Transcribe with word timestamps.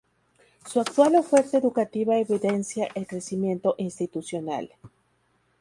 Su 0.67 0.79
actual 0.79 1.15
oferta 1.15 1.59
educativa 1.59 2.17
evidencia 2.17 2.87
el 2.95 3.05
crecimiento 3.05 3.75
institucional. 3.77 4.71